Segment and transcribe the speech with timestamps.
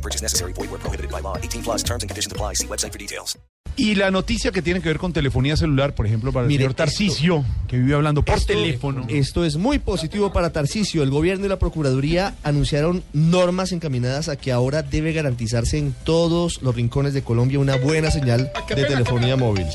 [0.00, 0.54] No purchase necessary.
[0.54, 1.36] Void where prohibited by law.
[1.36, 2.54] 18 plus terms and conditions apply.
[2.54, 3.36] See website for details.
[3.76, 6.64] Y la noticia que tiene que ver con telefonía celular, por ejemplo, para el Mire,
[6.64, 9.06] señor Tarcisio, que vive hablando por teléfono.
[9.08, 11.02] Esto es muy positivo para Tarcisio.
[11.02, 16.62] El gobierno y la Procuraduría anunciaron normas encaminadas a que ahora debe garantizarse en todos
[16.62, 19.66] los rincones de Colombia una buena señal de telefonía móvil.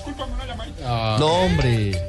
[0.81, 1.99] No, hombre.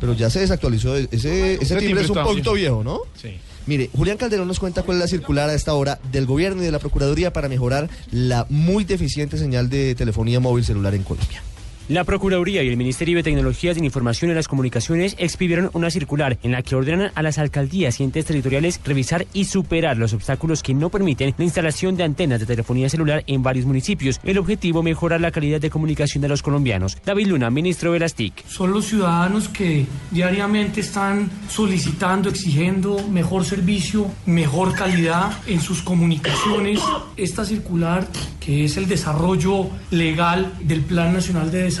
[0.00, 0.96] Pero ya se desactualizó.
[0.96, 3.02] Ese, ese Ese timbre es un poquito viejo, ¿no?
[3.14, 3.38] Sí.
[3.68, 6.64] Mire, Julián Calderón nos cuenta cuál es la circular a esta hora del gobierno y
[6.64, 11.42] de la Procuraduría para mejorar la muy deficiente señal de telefonía móvil celular en Colombia.
[11.88, 16.36] La Procuraduría y el Ministerio de Tecnologías de Información y las Comunicaciones expidieron una circular
[16.42, 20.62] en la que ordenan a las alcaldías y entes territoriales revisar y superar los obstáculos
[20.62, 24.20] que no permiten la instalación de antenas de telefonía celular en varios municipios.
[24.22, 26.98] El objetivo, mejorar la calidad de comunicación de los colombianos.
[27.06, 28.46] David Luna, ministro de las TIC.
[28.46, 36.80] Son los ciudadanos que diariamente están solicitando, exigiendo mejor servicio, mejor calidad en sus comunicaciones.
[37.16, 38.06] Esta circular,
[38.40, 41.77] que es el desarrollo legal del Plan Nacional de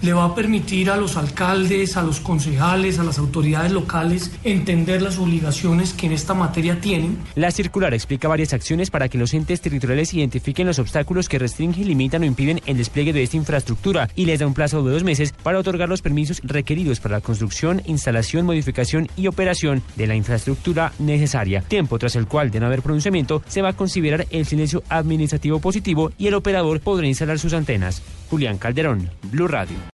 [0.00, 5.02] Le va a permitir a los alcaldes, a los concejales, a las autoridades locales entender
[5.02, 9.34] las obligaciones que en esta materia tienen La circular explica varias acciones para que los
[9.34, 14.08] entes territoriales identifiquen los obstáculos que restringen, limitan o impiden el despliegue de esta infraestructura
[14.14, 17.20] y les da un plazo de dos meses para otorgar los permisos requeridos para la
[17.20, 21.60] construcción, instalación, modificación y operación de la infraestructura necesaria.
[21.62, 25.58] Tiempo tras el cual, de no haber pronunciamiento, se va a considerar el silencio administrativo
[25.58, 28.00] positivo y el operador podrá instalar sus antenas.
[28.30, 29.78] Julián Calderón, Blue Radio.